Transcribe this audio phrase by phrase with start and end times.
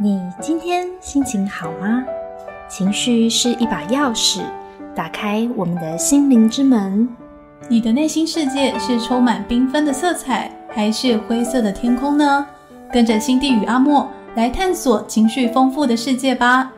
[0.00, 2.04] 你今天心情好吗？
[2.68, 4.42] 情绪是一把钥匙，
[4.94, 7.08] 打开我们的心灵之门。
[7.68, 12.46] 你的内心世界是充满缤纷的色彩，还是灰色的天空呢？
[12.92, 16.70] 跟着心地与阿莫来探索情绪丰富的世界吧！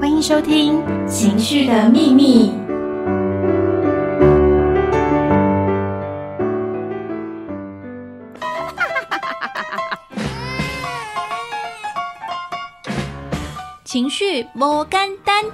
[0.00, 2.50] 欢迎收听《情绪的秘密》。
[13.92, 15.44] 情绪不简单，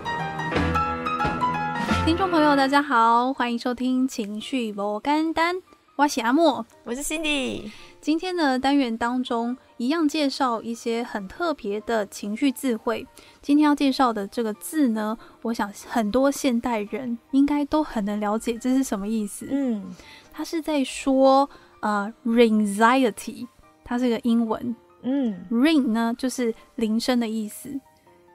[2.06, 5.56] 听众朋友，大家好，欢迎收听《情绪不简单》，
[5.96, 7.68] 我是阿莫，我是 Cindy。
[8.00, 13.04] 今天的单元当中，一样介绍一些很特别的情绪智慧。
[13.42, 19.48] 今天要介绍的这个字呢，我想很多现代人应该都很能了解这是什么意思。
[19.50, 19.84] 嗯，
[20.32, 23.48] 它是在说呃，anxiety，
[23.82, 24.76] 它是个英文。
[25.02, 27.80] 嗯，ring 呢就是铃声的意思。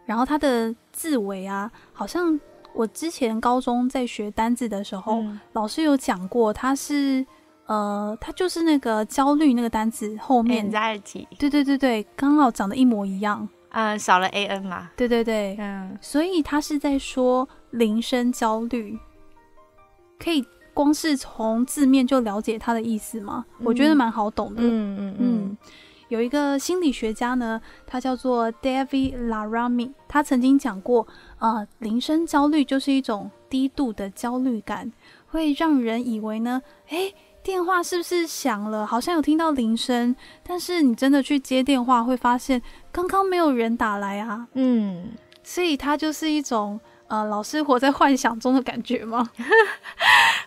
[0.06, 2.40] 然后它的字尾啊，好像
[2.74, 7.26] 我之前高中在学单字的时候，老师有讲过，它是
[7.66, 19.00] 呃，它就是那个焦虑那个单字后面，anxiety，对对对对，刚好长得一模一样，嗯，少了 a n 嘛，对对对，嗯，所以他是在说铃声焦虑，
[20.20, 23.46] 可以光是从字面就了解它的意思吗？
[23.64, 25.58] 我觉得蛮好懂的，嗯嗯嗯。
[26.14, 31.08] 有一个心理学家呢，他叫做 David Larami，他曾经讲过，
[31.40, 34.92] 呃，铃声焦虑就是一种低度的焦虑感，
[35.26, 38.86] 会让人以为呢，诶，电话是不是响了？
[38.86, 42.62] 好像有听到铃声，但是你真的去接电话，会发现
[42.92, 44.48] 刚刚没有人打来啊。
[44.54, 46.80] 嗯，所以它就是一种。
[47.10, 49.30] 呃，老师活在幻想中的感觉吗？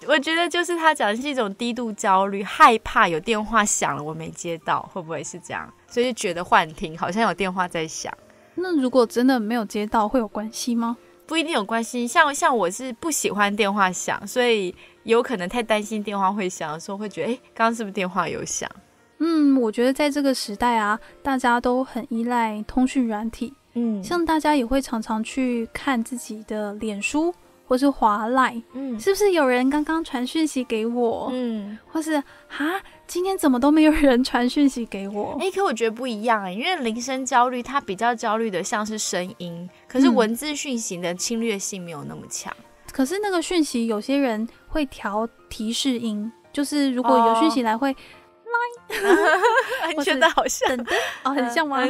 [0.09, 5.73] 我觉得就是他讲的是一种低度焦虑，害怕有电话响了我没接到，会不会是这样？
[5.89, 8.13] 所以就觉得幻听，好像有电话在响。
[8.55, 10.97] 那如果真的没有接到，会有关系吗？
[11.27, 12.07] 不一定有关系。
[12.07, 18.71] 像像我是不喜欢电话响，所以有可能太担心电话会响的时候，会觉得哎，刚刚是不是电话有响？
[19.19, 23.53] 嗯，我觉得在这个时代啊，大家都很依赖通讯软体。
[23.75, 27.35] 嗯，像大家也会常常去看自己的脸书
[27.67, 31.29] 或是华赖，嗯，是不是有人刚刚传讯息给我？
[31.33, 35.37] 嗯，或是哈，今天怎么都没有人传讯息给我？
[35.41, 42.55] 哎，可我觉得不一样哎，因为铃声焦虑，它比较焦虑的像是声音，可是文字讯息的侵略性没有那么强。
[42.93, 48.97] 可是那个讯息，有些人会调提示音，就是如果有讯息来会来，
[49.97, 50.71] 你觉得好像
[51.25, 51.83] 哦，很像吗？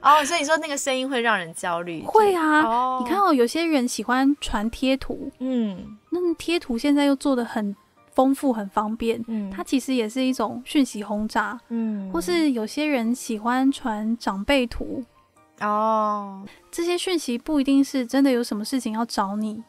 [0.00, 2.02] 哦，所以你说那个声音会让人焦虑？
[2.04, 7.74] 会啊，你看哦，有些人喜欢传贴图，嗯，那贴图现在又做的很
[8.14, 15.02] 丰富、很方便，嗯，它其实也是一种讯息轰炸，嗯，或是有些人喜欢传长辈图，
[15.60, 19.62] 哦，这些讯息不一定是真的有什么事情要找你，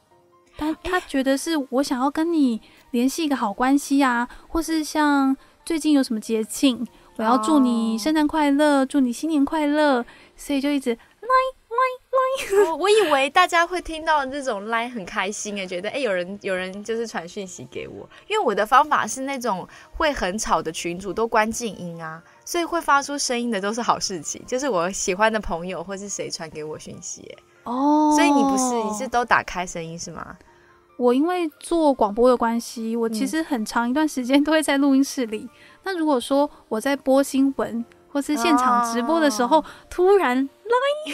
[0.55, 2.61] 但他觉得是我想要跟你
[2.91, 6.85] 联系一个好关系啊，或是像最近有什么节庆，
[7.17, 10.05] 我要祝你圣诞快乐，祝你新年快乐。
[10.35, 10.97] 所以就一直来
[11.27, 30.37] 来来，我以为大家会听到这种来很开心哎，觉得哎有人有人就是传讯息给我，因为我的方法是那种会很吵的群主都关静音啊，所以会发出声音的都是好事情，就是我喜欢的朋友或是谁传给我讯息哦，所以你不是你是都打开声音是吗？
[30.97, 35.49] 我因为做广播的关系，我其实很长一段时间 都会在录音室里。
[35.83, 37.85] 那如果说我在播新闻。
[38.09, 41.13] 或是现场直播的时候，突然来，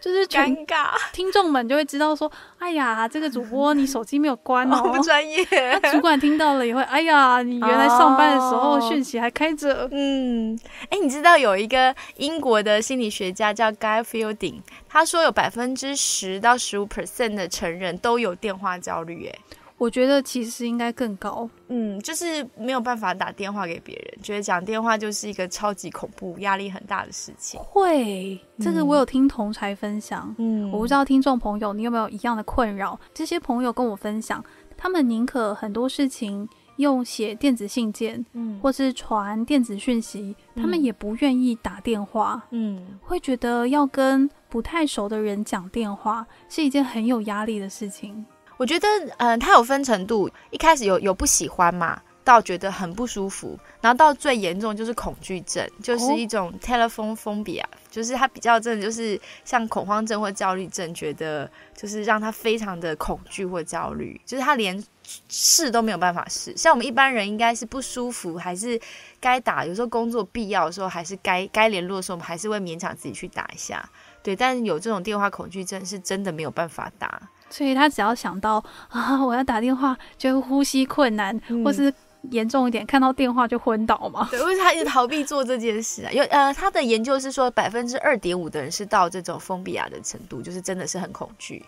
[0.00, 5.44] 就是尴尬，听众们就会知道说：“哎呀，这个主播你手机没有关哦， 不专业。”
[5.92, 10.58] 主管听到了也会：“哎呀，你原来上班的时候讯息还开着。”嗯，
[10.90, 19.38] 哎，你知道有一个英国的心理学家叫 Guy Fielding，他说有百分之十到十五 percent 的成人都有电话焦虑，哎。
[19.78, 27.60] 我觉得其实应该更高，嗯，就是没有办法打电话给别人，觉得讲电话就是一个超级恐怖、压力很大的事情。
[27.60, 32.98] 会，这个我有听同才分享，嗯，我不知道听众朋友你有没有一样的困扰？
[33.14, 34.44] 这些朋友跟我分享，
[34.76, 36.48] 他们宁可很多事情
[36.78, 48.26] 用写电子信件，嗯，或是传电子讯息，他们也不愿意打电话，嗯，会觉得要跟不太熟的人讲电话是一件很有压力的事情。
[48.58, 50.30] 我觉得，嗯，它有分程度。
[50.50, 64.84] 一开始有有不喜欢嘛到觉得很不舒服，然后到最严重就是恐惧症，就是一种 telephone phobia，就是他比较真的就是像恐慌症或焦虑症，觉得就是让他非常的恐惧或焦虑，就是他连
[65.30, 66.54] 试都没有办法试。
[66.54, 68.78] 像我们一般人应该是不舒服，还是
[69.18, 73.88] 该打，有时候工作必要的时候，还是该该联络的时候，我们还是会勉强自己去打一下。
[74.22, 77.22] 对，但是有这种电话恐惧症，是真的没有办法打。
[77.50, 81.92] 所以他只要想到啊，我要打电话，就呼吸困难，或是
[82.30, 84.28] 严重一点，看到电话就昏倒嘛。
[84.30, 86.12] 对，因为他一直逃避做这件事啊。
[86.12, 91.64] 有呃，他的研究是说，百分之二点五的人是到这种封闭啊的程度，就是真的是很恐惧。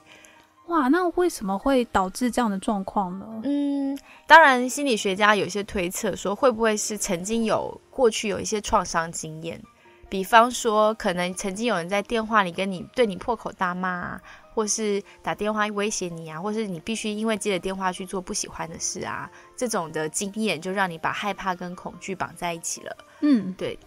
[0.67, 3.27] 哇，那为什么会导致这样的状况呢？
[3.45, 9.61] 嗯，当然，心理学家有一些推测说，会不会是曾经有过去有一些创伤经验，
[10.09, 14.21] 比方说，可能曾经有人在电话里跟你对你破口大骂。
[14.55, 22.97] 或是打电话威胁你啊，或是你必须因为接了电话去做不喜欢的事啊，这种的经验就让你把害怕跟恐惧绑在一起了。
[23.21, 23.79] 嗯，对。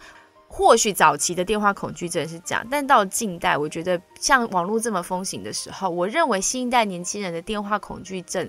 [0.47, 8.47] 或许早期的电话恐惧症是这样，但到近代，我觉得像网络这么风行的时候，我认为新一代年轻人的电话恐惧症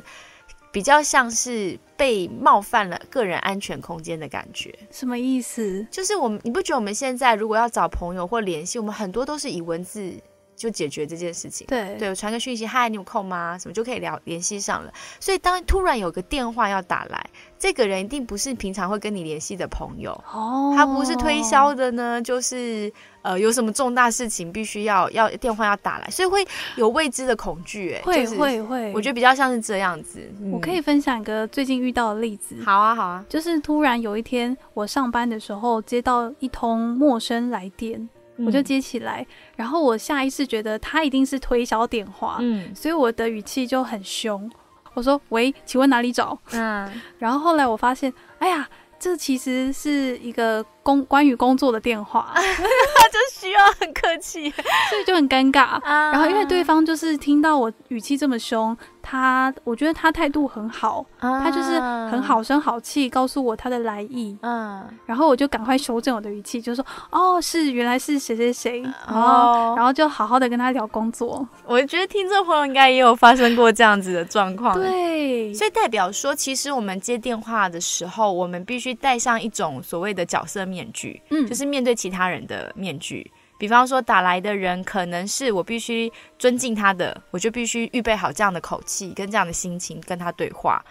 [0.70, 4.78] 比较像是被冒犯了个人安全空间的感觉。
[4.90, 5.86] 什么意思？
[5.90, 10.12] 就是我们，你不觉得我们现在如果要找朋友或联系，我们很多都是以文字。
[10.56, 11.66] 就解决这件事情。
[11.66, 13.58] 对对，我传个讯息，嗨，你有空吗？
[13.58, 14.92] 什么就可以聊联系上了。
[15.20, 17.26] 所以当突然有个电话要打来，
[17.58, 22.92] 这个人一定不是平常会跟你联系的朋友哦，他不是推销的呢，就是
[23.22, 26.46] 呃有什么重大事情必须要要电话要打来，所以会
[26.76, 27.94] 有未知的恐惧。
[27.94, 30.20] 哎，会会会，我觉得比较像是这样子。
[30.52, 32.56] 我可以分享一个最近遇到的例子。
[32.64, 38.08] 好啊好啊，就是突然有一天我上班的时候接到一通陌生来电。
[38.38, 39.26] 我就接起来，
[39.56, 44.50] 然后我下意识觉得他一定是推销电话，嗯，所以我的语气就很凶。
[44.94, 52.42] 我说：“喂，请问哪里找？”嗯，然后后来我发现，哎呀，这其实是一个工关于工作的电话，他
[53.10, 54.48] 就需要很客气，
[54.88, 55.80] 所以就很尴尬。
[55.84, 58.76] 然后因为对方就是听到我语气这么凶。
[59.06, 61.78] 他，我觉得他态度很好，他就是
[62.10, 71.46] 很好声好气告诉我他的来意，嗯，然后我就赶快修正我的语气，就说哦，是原来是谁谁谁，哦，然后就好好的跟他聊工作。
[71.66, 83.30] 我觉得听众朋友应该也有发生过这样子的状况，对，所以代表说，其实我们接电话的时候，我们必须带上一种所谓的角色面具，嗯，就是面对其他人的面具。
[83.56, 90.84] 比方说，打来的人可能是我必须尊敬他的，我就必须预备好这样的口气跟这样的心情跟他对话，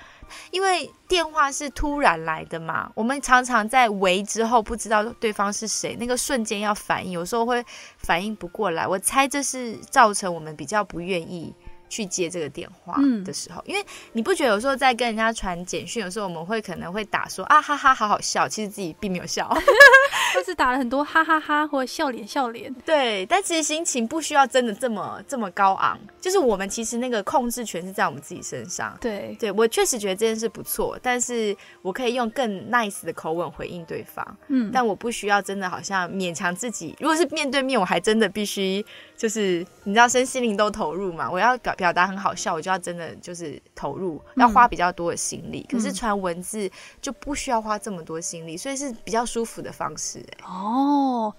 [0.49, 2.89] 因为电话是突然来的嘛。
[2.95, 7.63] 我们常常在围之后不知道对方是谁，那个瞬间要反应，有时候会
[7.97, 8.87] 反应不过来。
[8.87, 11.53] 我猜这是造成我们比较不愿意。
[11.93, 19.47] 去接这个电话的时候，因为你不觉得有时候在跟人家传简讯，有时候我们会可能会打说啊哈哈好好笑，其实自己并没有笑，
[20.33, 22.73] 或是打了很多哈哈哈或者笑脸笑脸。
[22.83, 28.97] 对，但其实心情不需要真的这么这么高昂，就是我们其实那个控制权是在我们自己身上。
[28.99, 34.37] 对，对我确实觉得这件事不错，但是我可以用更 nice 的口吻回应对方。
[34.47, 38.83] 嗯，但我不需要真的好像勉强自己，如果是面对面，我还真的必须。
[39.15, 45.67] 就是你知道身心灵都投入嘛，我要表表达很好笑，我就要真的就是投入，要花比较多的心力。
[45.69, 46.71] 可是传文字
[47.01, 50.19] 就不需要花这么多心力，所以是比较舒服的方式。
[50.19, 51.35] 哎，哦，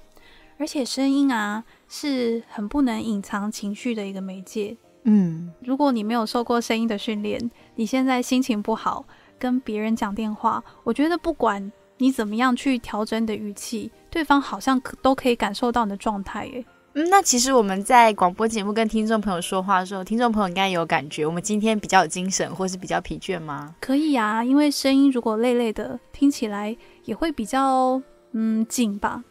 [0.59, 4.77] 而且声音啊是很不能隐藏情绪的一个媒介。
[5.05, 9.07] 嗯，如果你没有受过声音的训练，你现在心情不好
[9.39, 16.41] 跟别人讲电话，我觉得不管你怎么样去调整你的语气，对方好像可都可以感受到你的状态。
[16.55, 16.65] 哎。
[16.97, 23.75] 嗯，那其实我们在广播节目跟听众朋友说话的时候，听众朋友应该有感觉，我们今天比较有精神，或是比较疲倦吗？
[23.81, 29.25] 可以啊，因为声音如果累累的，听起来也会比较嗯紧吧，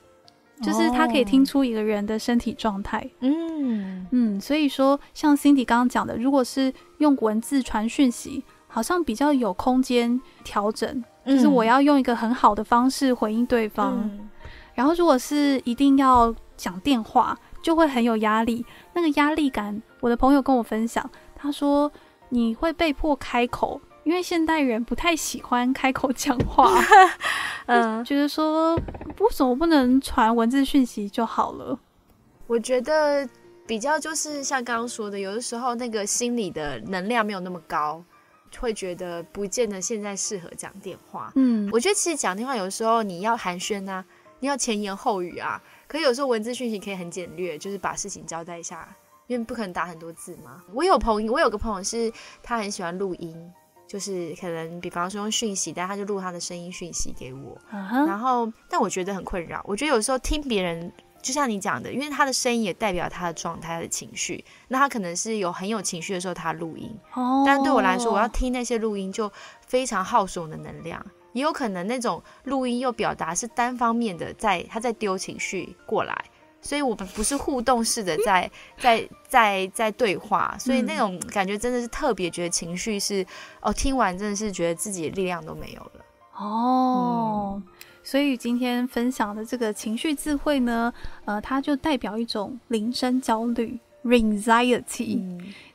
[0.62, 3.10] 就是它可以听出一个人的身体状态。
[3.22, 14.12] 嗯嗯，所以说像 Cindy 刚刚讲的，如果是用文字传讯息，好像比较有空间调整，就是我要用一个很好的方式回应对方。
[14.74, 17.40] 然后如果是一定要讲电话。
[17.64, 21.92] 就会很有压力，那个压力感，我的朋友跟我分享，他说
[22.30, 26.70] 你会被迫开口，因为现代人不太喜欢开口讲话，
[27.66, 31.80] 嗯， 觉得说为什么不能传文字讯息就好了？
[32.48, 33.28] 我觉得
[33.66, 38.04] 比较就是像刚刚说的，有的时候那个心理的能量没有那么高，
[38.60, 41.32] 会觉得不见得现在适合讲电话。
[41.36, 44.04] 嗯，我觉得其实讲电话有的时候你要寒暄啊，
[44.42, 45.62] 你要前言后语啊。
[45.94, 48.94] 可有时候文字讯息可以很简略，就是把事情交代一下，
[49.28, 50.64] 因为不可能打很多字嘛。
[50.74, 53.54] 我有朋友，我有个朋友是他很喜欢录音。
[53.86, 57.56] 就是可能比方说用讯息，但他就录他的声音讯息给我，
[58.08, 59.62] 然后但我觉得很困扰。
[59.66, 66.90] 我觉得有时候听别人，就像你讲的，因为他的声音也代表他的状态、他的情绪，那他可能是有很有情绪的时候他录音，
[67.46, 69.32] 但对我来说，我要听那些录音就
[69.68, 71.06] 非常耗损我的能量。
[71.34, 76.26] 也有可能那种录音又表达是单方面的，在他在丢情绪过来，
[76.62, 78.50] 所以我们不是互动式的在
[78.80, 83.26] 在在在对话，所以那种感觉真的是特别觉得情绪是
[83.62, 86.06] 哦，听完真的是觉得自己的力量都没有了
[86.38, 87.62] 哦。
[88.04, 90.94] 所以今天分享的这个情绪智慧呢，
[91.26, 95.22] 呃，它就代表一种铃声焦虑 （anxiety），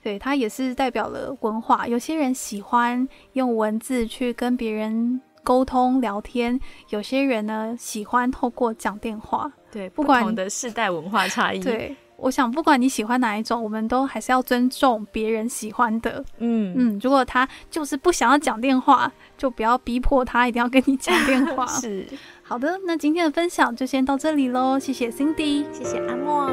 [0.03, 1.89] 对，它也是代表了文化。
[1.89, 5.21] 有些人喜欢用文字去跟别人。
[5.49, 9.51] 沟通聊天，有些人呢喜欢透过讲电话。
[9.73, 11.59] 对，不同的世代文化差异。
[11.59, 16.23] 对，我想不管你喜欢哪一种，我们都还是要尊重别人喜欢的。
[16.37, 21.65] 嗯嗯，如果他就是不想要讲电话，就不要逼迫他一定要跟你讲电话。
[21.81, 22.05] 是，
[22.43, 26.51] 好的，那今天的分享就先到这里喽，谢谢 Cindy，谢谢阿莫。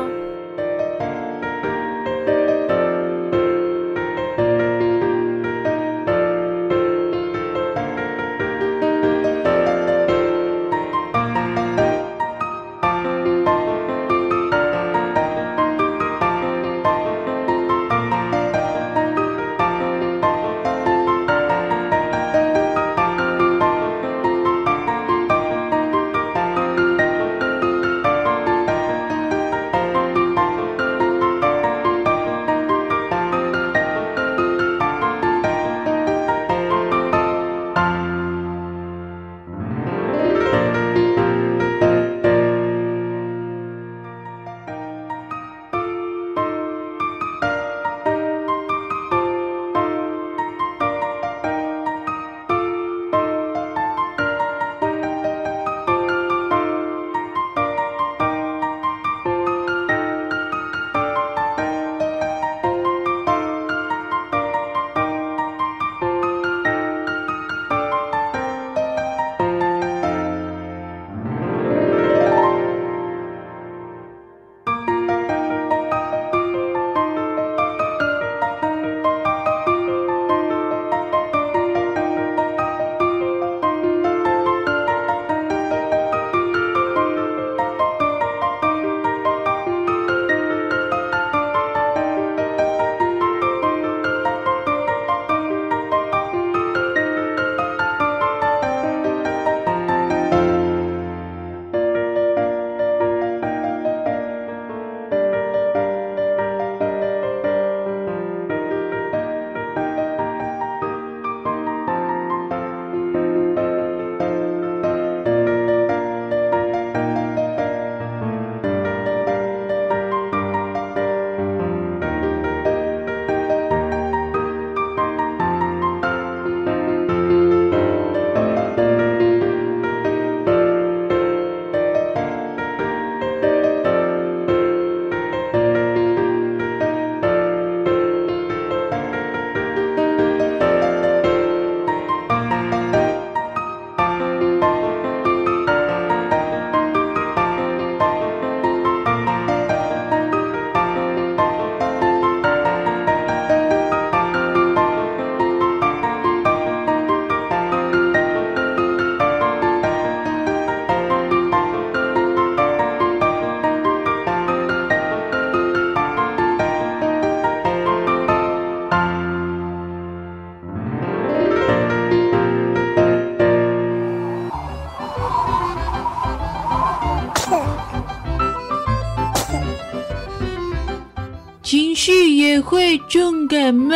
[182.95, 183.93] 会重感冒。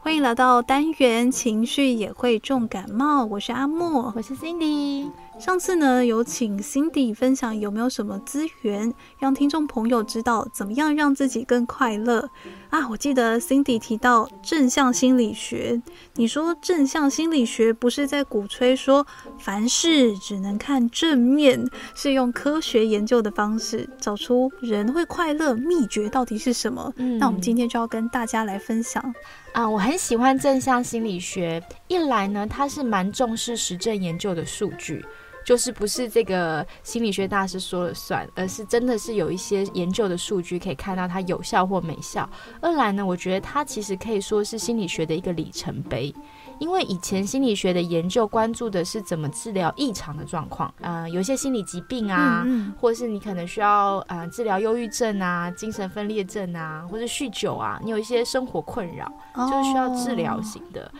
[0.00, 3.24] 欢迎来到单元，情绪也会重感冒。
[3.24, 5.08] 我是阿莫，我是 Cindy。
[5.38, 12.30] 上次呢，有请 Cindy 分享有没有什么资源，让听众朋友知道怎么样让自己更快乐
[12.70, 12.88] 啊？
[12.88, 15.82] 我记得 Cindy 提到正向心理学，
[16.14, 19.06] 你说正向心理学不是在鼓吹说
[19.38, 26.92] 凡事只能看正面，是用科学研究的方式找出人会快乐秘诀到底是什么？
[26.96, 29.14] 嗯，那我们今天就要跟大家来分享
[29.52, 29.68] 啊！
[29.68, 35.04] 我很喜欢正向心理学，一来呢，它是蛮重视实证研究的数据。
[35.44, 42.28] 就是不是这个心理学大师说了算，而是真的是有一些研究的数据可以看到它有效或没效。
[42.60, 46.14] 二来呢，我觉得它其实可以说是心理学的一个里程碑。
[46.58, 52.46] 因为以前心理学的研究关注的是怎么治疗异常的状况，呃，有一些心理疾病啊，
[52.80, 60.90] 或者是你可能需要呃治疗忧郁症啊、精神分裂症啊，或者酗酒啊，你有一些生活困扰，就是需要治疗型的。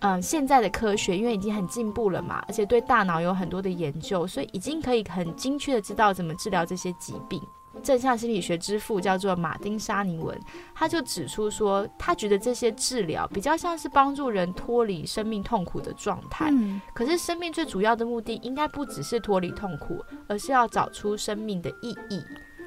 [0.00, 7.40] 嗯，现在的科学因为已经很进步了嘛，而且对大脑有很多的研究，所以已经可以很精确的知道怎么治疗这些疾病。
[7.82, 10.38] 正向心理学之父叫做马丁沙尼文，
[10.74, 16.48] 他就指出说，他觉得这些治疗比较像是帮助人脱离生命痛苦的状态。
[16.50, 22.22] 嗯，可是生命最主要的目的应该不只是脱离痛苦，而是要找出生命的意义。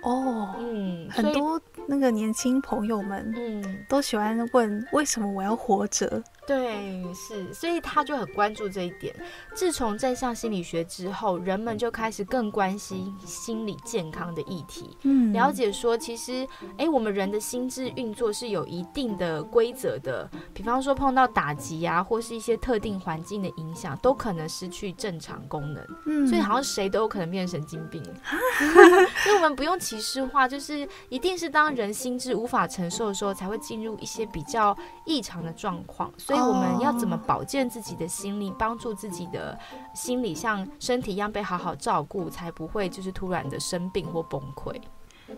[0.05, 6.23] 哦，嗯，很多那个年轻朋友们，嗯，都喜欢问为什么我要活着。
[6.47, 9.15] 对，是，所以他就很关注这一点。
[9.55, 14.95] 自从正向心理学之后，人们就开始更关心心理健康的议题。
[15.01, 16.47] 嗯，了解说，其实，
[16.77, 20.29] 哎，我们人的心智运作是有一定的规则的。
[20.53, 25.83] 比方说，碰到打击啊，或是一些特定环境的影响，都可能失去正常功能。
[26.05, 28.03] 嗯，所以好像谁都有可能变成神经病。
[29.23, 36.11] 所以我们不用歧视化，就是一定是当人心智无法承受的时候，才会进入一些比较异常的状况。
[36.17, 36.35] 所以。
[36.35, 39.57] 所以我们要怎么保健自己的心理，帮助自己的
[39.93, 44.75] 心理像身体一样被好好照顾，才不会就是突然的生病或崩溃。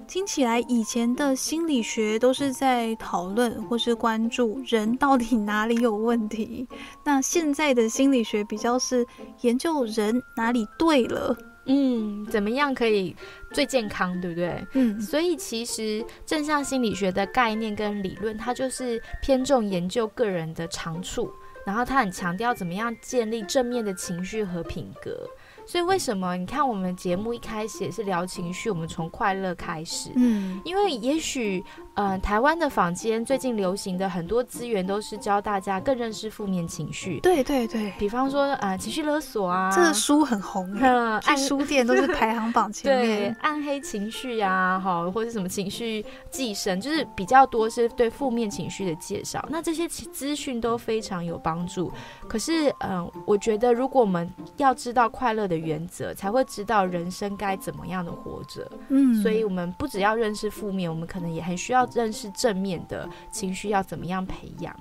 [0.08, 6.68] 听起来以前的心理学都是在讨论或是关注人到底哪里有问题，
[7.04, 9.06] 那现在的心理学比较是
[9.42, 11.38] 研究人哪里对了。
[11.68, 13.16] 嗯，怎么样可以
[13.52, 14.66] 最健康，对不对？
[14.74, 21.32] 嗯，所以其实正向心理学的概念跟理论，它就是偏重研究个人的长处，
[21.66, 25.30] 然后它很强调怎么样建立正面的情绪和品格。
[25.68, 31.64] 所以为什么你看我们节目一开始也是聊情绪，我们从快乐开始，嗯，因为也许。
[32.00, 37.20] 嗯，台湾的坊间最近流行的很多资源都是教大家更认识负面情绪。
[37.22, 43.34] 对对对，比方说啊，情绪勒索啊，这个书很红，去 书店都是排行榜前面。
[43.34, 49.44] 对，暗黑情绪呀，哈，或者什么情绪寄生，就是比较多是对负面情绪的介绍。
[49.50, 51.92] 那这些资讯都非常有帮助。
[52.28, 58.72] 可是，嗯，我觉得如果我们要知道快乐的原则，才会知道人生该怎么样的活着。
[58.90, 61.88] 嗯，所以我们不只要认识负面，我们可能也很需要。
[61.94, 64.76] 认识正面的情绪要怎么样培养？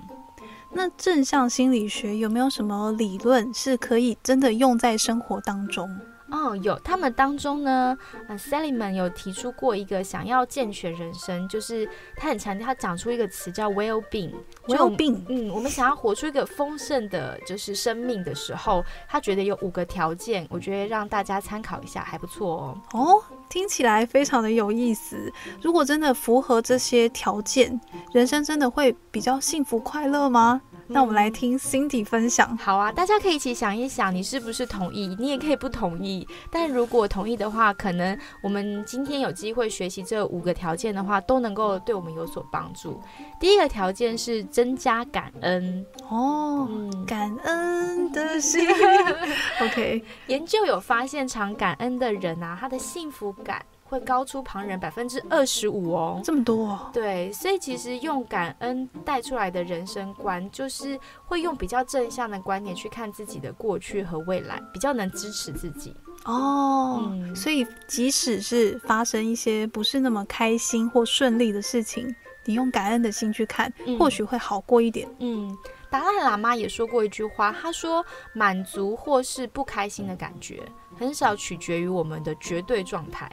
[0.69, 5.89] 那正向心理学有没有什么理论是可以真的用在生活当中？
[6.29, 14.33] 哦，有，他们当中呢，呃，Seliman 有提出过一个想要健全人生，就是他很强调，他讲出一个词叫 well being。
[14.67, 22.81] well being，嗯，我们想要活出一个丰盛的，就是生命的时候，他觉得有五个条件，我觉得让大家参考一下，还不错哦。
[22.91, 25.31] 哦，听起来非常的有意思。
[25.61, 27.79] 如果真的符合这些条件，
[28.11, 30.61] 人生真的会比较幸福快乐吗？
[30.87, 32.57] 那我们来听 Cindy 分享。
[32.57, 35.15] 好啊，大家可以一起想一想，你是不是同意？
[35.19, 36.27] 你也可以不同意。
[36.49, 43.01] 但如果同意的话，可能我们今天有机会学习这五个条件的话，都能够对我们有所帮助。
[43.39, 46.67] 第一个条件是增加感恩哦，
[47.05, 48.67] 感恩的心。
[49.61, 53.63] OK，研究有发现，常感恩的人啊，他的幸福感。
[53.87, 56.67] 会高出旁人百分之二十五哦，这么多？
[56.67, 65.95] 哦对，所以其实用感恩带出来的人生观，就是会用比较正向的观点去看自己的过去和未来，比较能支持自己
[66.25, 67.09] 哦。
[67.33, 72.13] 所以即使是发生一些不是那么开心或顺利的事情，
[72.45, 75.07] 你用感恩的心去看，或许会好过一点。
[75.19, 75.57] 嗯，
[75.89, 80.61] 达赖喇嘛也说过一句话，他说：“满足或是不开心的感觉，
[80.97, 83.31] 很少取决于我们的绝对状态。”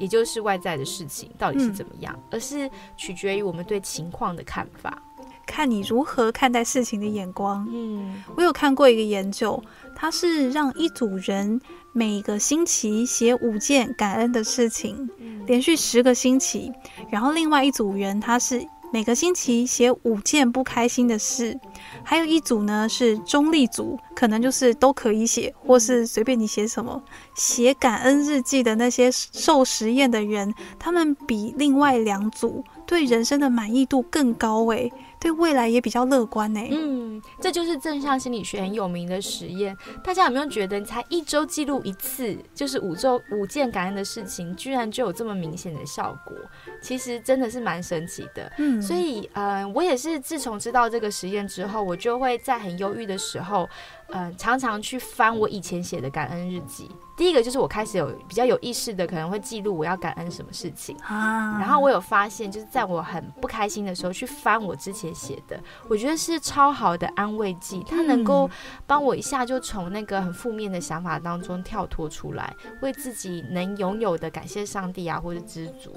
[0.00, 5.02] 也就是外在的事情到底是怎么样，而是取决于我们对情况的看法，
[5.46, 7.68] 看你如何看待事情的眼光。
[7.70, 9.62] 嗯，我有看过一个研究，
[9.94, 11.60] 它是让一组人
[11.92, 15.08] 每个星期写五件感恩的事情，
[15.46, 16.72] 连续十个星期，
[17.10, 21.58] 然后另外一组人他是每个星期写五件不开心的事，
[22.02, 27.00] 还有一组呢是中立组，可能就是都可以写，或是随便你写什么。
[27.36, 34.92] 写感恩日记的那些受实验的人，他们比另外两组对人生的满意度更高诶。
[35.20, 36.60] 对未来也比较乐观呢。
[36.70, 39.76] 嗯，这就是正向心理学很有名的实验。
[40.02, 46.34] 大家有没有觉得，才一周记录一次，就是五周五件感恩的事情，居然就有这么明显的效果？
[46.82, 48.50] 其实真的是蛮神奇的。
[48.58, 53.68] 嗯，所以呃，我也是自从知道这个实验之后，我就会在很忧郁的时候。
[54.12, 56.90] 嗯，常常去翻我以前写的感恩日记。
[57.16, 61.58] 第一个就是我开始有比较有意识的，可能会记录我要感恩什么事情啊。
[61.60, 67.84] 然后我有发现，就是在我很不开心的时候去翻我之前写的，我觉得是超好的安慰剂。
[67.86, 68.48] 它能够
[68.86, 75.92] 帮我一下就从那个很负面的想法当中跳脱出来，为自己能拥有的感谢上帝啊，或者知足。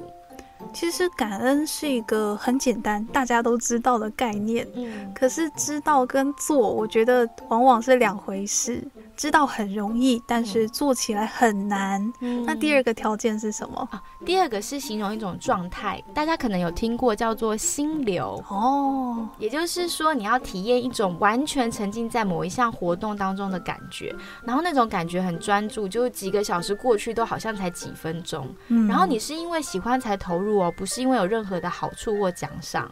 [0.73, 8.81] 其实感恩是一个很简单、大家都知道的概念，嗯，可是知道跟做，我觉得往往是两回事。
[9.23, 12.11] 知道很容易，但是做起来很难。
[12.45, 13.89] 那第二个条件是什么？
[14.25, 28.53] 第二个是形容一种状态，大家可能有听过叫做心流哦，也就是说你要体验一种完全沉浸在某一项活动当中的感觉，然后那种感觉很专注，就是几个小时过去都好像才几分钟。
[28.89, 32.91] 然后你是因为喜欢才投入哦，不是因为有任何的好处或奖赏。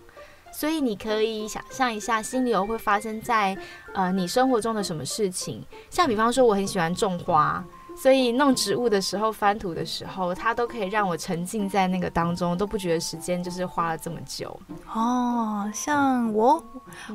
[0.51, 3.57] 所以你可以想象一下，心流会发生在
[3.93, 5.63] 呃你生活中的什么事情？
[5.89, 7.63] 像比方说，我很喜欢种花，
[7.95, 14.59] 所以弄植物的时候、翻土的时候，它都可以让我沉浸在那个当中，都不觉得时间就是花了这么久。
[14.93, 16.63] 哦，像我，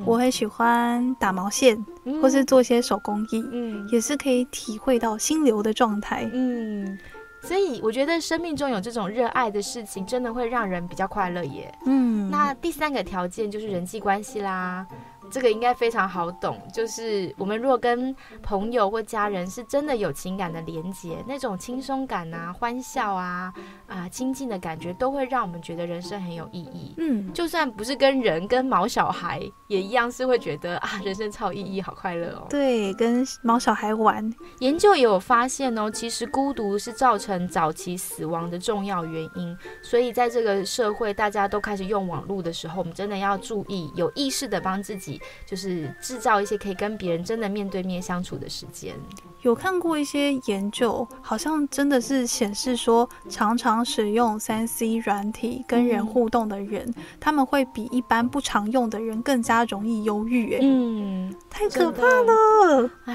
[0.04, 1.84] 我很喜欢打毛线，
[2.22, 6.98] 或是做一些手工艺，嗯，也是可以体会到心流的状态，嗯。
[7.46, 11.72] 所以我觉得生命中有这种热爱的事情，真的会让人比较快乐耶。
[11.86, 14.84] 嗯，那第三个条件就是人际关系啦。
[15.30, 23.52] 这个应该非常好懂，就是我们如果跟朋友或家人是真的有情感的连接，那种轻松感啊、欢笑啊、
[23.86, 26.94] 啊亲近的感觉，都会让我们觉得人生很有意义。
[26.98, 32.46] 嗯，就算不是跟人，跟毛小孩也一样是会觉得啊，人生超有意义，好快乐哦。
[32.48, 34.32] 对，跟毛小孩玩。
[34.60, 39.56] 研究也有发现哦，其实孤独是造成早期死亡的重要原因。
[39.82, 45.15] 所以在这个社会大家都开始用网络的时候，我们真的要注意，有意识的帮自己。
[45.44, 48.94] 就是制造一些可以跟别人真的面对面相处的时间。
[49.42, 60.54] 有看过一些研究，好像真的是显示说，常常使用三 C 软体跟人互动的人，他们会比一般不常用的人更加容易忧郁。
[60.54, 63.14] 哎，嗯，太可怕了，唉。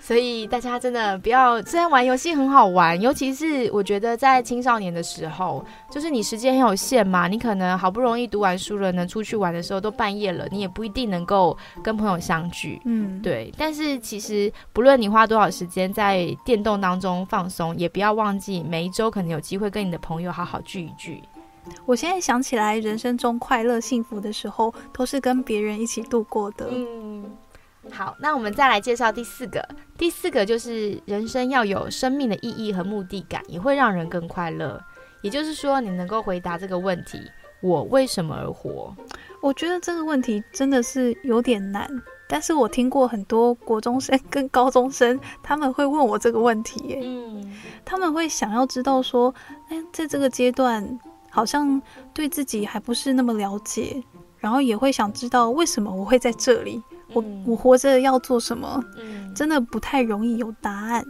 [0.00, 12.80] 所以大家真的不要，虽然玩游戏很好玩，尤其是我觉得在青少年的时候，就是你时间很有限嘛，你可能好不容易读完书了，能出去玩的时候都半夜了，你也不一定能够跟朋友相聚。
[12.86, 13.52] 嗯，对。
[13.56, 21.22] 但是其实不论你花多少时间在电动当中放松，也不要忘记每一周可能有机会跟你的朋友好好聚一聚。
[21.84, 26.68] 我现在想起来，人生中快乐幸福的时候，都是跟别人一起度过的。
[26.70, 27.24] 嗯。
[27.90, 29.66] 好，那我们再来介绍第四个。
[29.96, 34.80] 第四个就是人生要有生命的意义和目的感，也会让人更快乐。
[35.22, 37.20] 也就是说，你能够回答这个问题：
[37.62, 38.94] 我为什么而活？
[39.40, 41.88] 我觉得这个问题真的是有点难。
[42.28, 46.80] 但是我听过很多国中生跟高中生，他们会问我这个问题。
[46.86, 49.34] 耶，嗯，他们会想要知道说，
[49.68, 51.82] 哎，在这个阶段，好像
[52.14, 54.00] 对自己还不是那么了解，
[54.38, 56.80] 然后也会想知道为什么我会在这里。
[57.12, 58.82] 我我活着要做什么？
[59.34, 61.04] 真的不太容易有答案。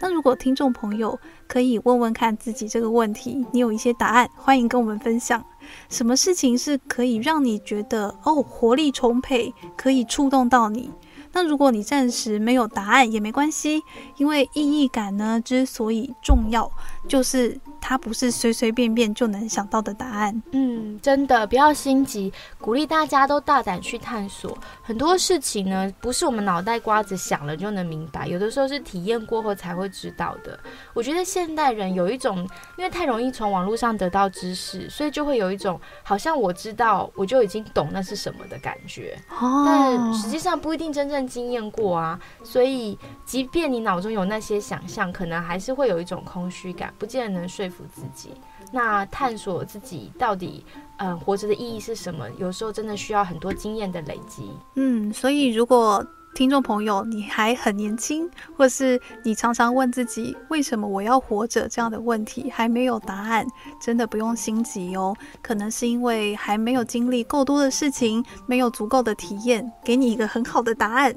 [0.00, 5.42] 那如果听众朋友可以问问看自己这个问题，你有一些答案，欢迎跟我们分享。
[5.88, 10.90] 什么事情是可以让你觉得哦活力充沛，可以触动到你？
[11.32, 13.82] 那如果你暂时没有答案也没关系，
[14.18, 16.70] 因为意义感呢之所以重要，
[17.08, 17.58] 就是。
[17.86, 20.42] 它不是随随便便就能想到的答案。
[20.52, 24.56] 嗯，真的不要心急，鼓励大家都大胆去探索。
[24.80, 30.58] 很多事情呢，不是我们脑袋瓜子想了就能明白，有的时候是体验过后才会知道的。
[30.94, 32.38] 我觉得现代人有一种，
[32.78, 39.14] 因为太容易从网络上得到知识，所以就会有一种好像我知道我就已经懂那是什么的感觉。
[39.38, 42.18] 哦，但实际上不一定真正经验过啊。
[42.42, 47.73] 所以，即便你脑中有那些想象，可能还是会有一种空虚感，不见得能说服。
[47.76, 48.30] 服自己，
[48.72, 50.64] 那探索自己到底，
[50.98, 52.28] 嗯，活着的意义是什么？
[52.38, 54.50] 有时候真的需要很多经验的累积。
[54.76, 63.46] 嗯，所以如果听众朋友，你还很年轻，或是你常常问自己为什么我要活着这样的问题还没有答案，
[63.80, 65.14] 真的不用心急哦。
[65.40, 71.14] 可能是因为还没有经历够多的事情，没有足够的体验，给你一个很好的答案。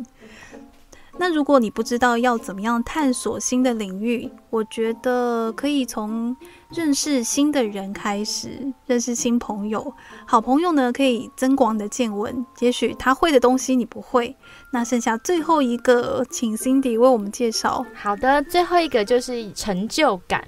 [1.20, 6.36] 那如果你不知道要怎么样探索新的领域，我觉得可以从
[6.70, 9.94] 认识新的人开始，认识新朋友。
[10.26, 14.36] 好朋友呢，可以增广你的见闻，也许他会的东西你不会。
[14.72, 17.86] 那剩下最后一个，请 Cindy 为我们介绍。
[17.96, 20.48] 好的，最后一个就是成就感，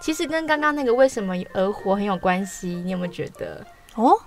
[0.00, 2.68] 其实跟刚刚那个为什么而活很有关系。
[2.68, 3.64] 你有没有觉得？
[3.94, 4.18] 哦。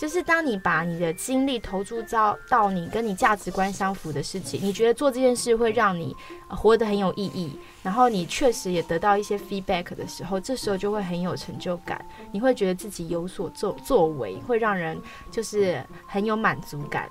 [0.00, 6.16] 就是当你把你的精力投注到到你跟你价值观相符的事情，你觉得做这件事会让你
[6.48, 14.98] 活得很有意义，然后你确实也得到一些 feedback 的时候，这时候就会很有成就感，你会觉得自己有所作作为，会让人
[15.30, 17.06] 就是很有满足感。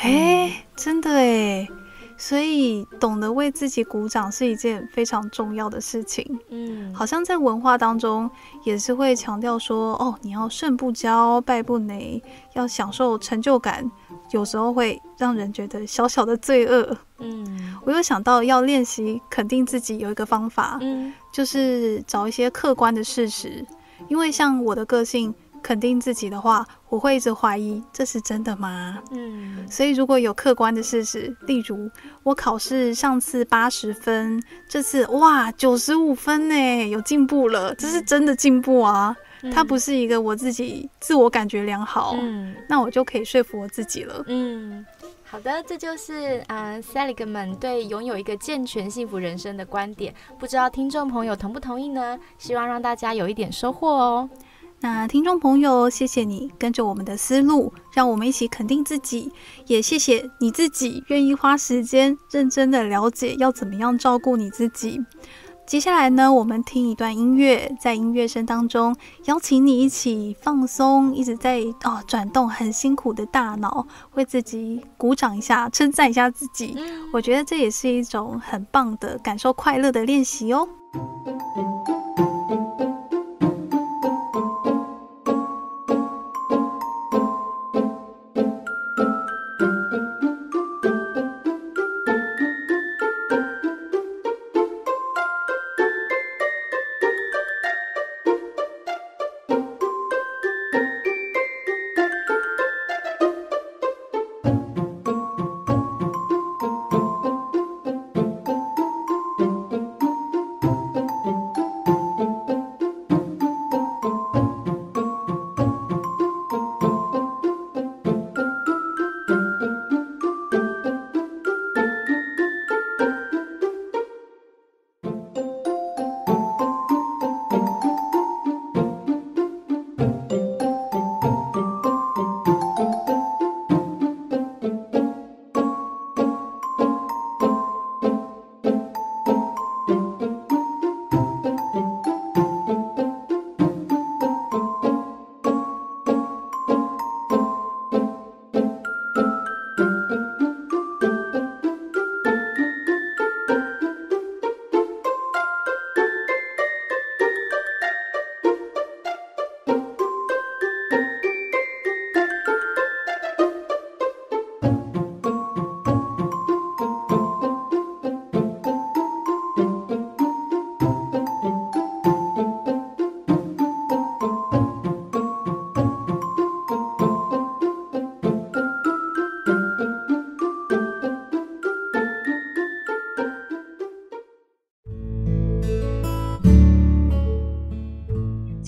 [0.00, 1.68] 哎，真的哎。
[2.22, 6.38] 所以，懂得为自己鼓掌是一件非常重要的事情。
[6.50, 8.30] 嗯，好像在文化当中
[8.62, 13.90] 也是会强调说，哦，你要胜不骄，败不馁，要享受成就感。
[14.32, 16.94] 有时候会让人觉得小小的罪恶。
[17.20, 23.64] 嗯，我又想到要练习肯定自己，有一个方法，嗯，就是找一些客观的事实，
[24.08, 25.34] 因为像我的个性。
[25.62, 28.98] 肯定自己的话，我会一直怀疑这是真的吗？
[29.10, 31.90] 嗯，所以如果有客观的事实，例如
[32.22, 39.16] 我考试上次八十分，这次哇九十五分呢，有进步了，这是真的进步啊！
[39.54, 44.22] 它不是一个我自己自我感觉良好，嗯，那我就可以说服我自己了。
[44.26, 44.84] 嗯，
[45.24, 52.18] 好的，这就是嗯、呃、Seligman 对拥有一个健全幸福人生的观点，不知道听众朋友同不同意呢？
[52.36, 54.28] 希望让大家有一点收获哦。
[54.82, 59.30] 那听众朋友，谢谢你跟着我们的思路，让我们一起肯定自己，
[59.66, 64.98] 也谢谢你自己愿意花时间认真的了解要怎么样照顾你自己。
[65.66, 76.74] 接下来呢，我们听一段音乐，在音乐声当中，邀请你一起放松，一直在哦转动很辛苦的大脑，为自己鼓掌一下，称赞一下自己。
[77.12, 80.66] 我觉得这也是一种很棒的感受快乐的练习哦。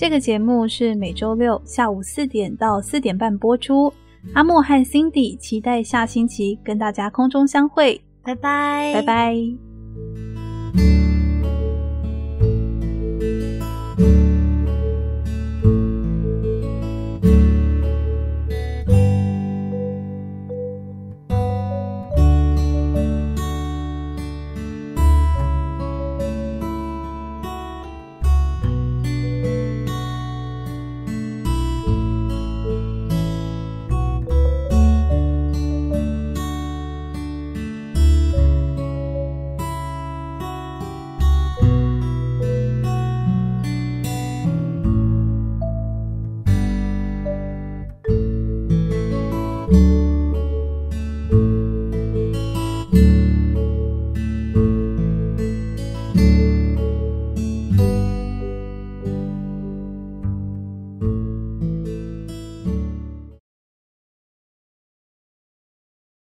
[0.03, 3.89] 这个节目是每周六下午四点到四点半播出。
[4.33, 9.62] 阿莫和 Cindy 期待下星期跟大家空中相会，拜拜，拜拜。